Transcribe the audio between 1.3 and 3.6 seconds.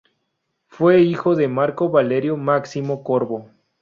de Marco Valerio Máximo Corvo.